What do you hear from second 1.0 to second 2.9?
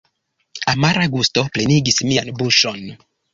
gusto plenigis mian buŝon.